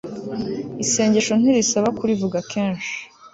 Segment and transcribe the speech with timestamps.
[0.83, 2.93] isengesho ntirisaba kurivuga kenshi